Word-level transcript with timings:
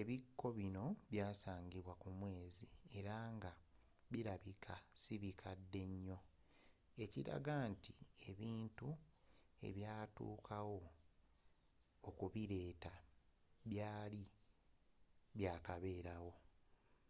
ebikko 0.00 0.46
bino 0.58 0.84
byasagimbwa 1.10 1.94
ku 2.02 2.08
mwezi 2.20 2.66
era 2.98 3.16
nga 3.34 3.52
bilabika 4.10 4.74
sibikadde 5.02 5.82
nyo 6.04 6.18
ekiraga 7.04 7.54
nti 7.72 7.92
ebintu 8.30 8.88
ebyatuukawo 9.68 10.80
okubileeta 12.08 12.94
byali 13.70 14.24
bya 15.38 15.54
kaberaawo 15.66 16.34